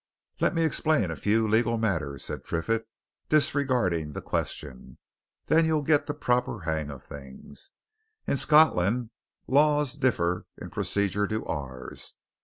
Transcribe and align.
"Let 0.39 0.55
me 0.55 0.63
explain 0.63 1.11
a 1.11 1.15
few 1.15 1.47
legal 1.47 1.77
matters," 1.77 2.25
said 2.25 2.43
Triffitt, 2.43 2.87
disregarding 3.29 4.13
the 4.13 4.21
question. 4.23 4.97
"Then 5.45 5.63
you'll 5.63 5.83
get 5.83 6.07
the 6.07 6.15
proper 6.15 6.61
hang 6.61 6.89
of 6.89 7.03
things. 7.03 7.69
In 8.25 8.37
Scotland, 8.37 9.11
law's 9.45 9.93
different 9.93 10.47
in 10.57 10.71
procedure 10.71 11.27
to 11.27 11.45
ours. 11.45 12.15